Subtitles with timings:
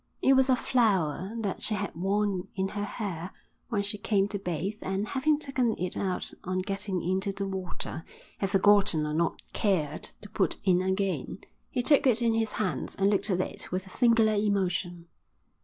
[0.19, 3.29] It was a flower that she had worn in her hair
[3.69, 8.03] when she came to bathe and, having taken it out on getting into the water,
[8.39, 11.41] had forgotten or not cared to put in again.
[11.69, 15.05] He took it in his hands and looked at it with a singular emotion.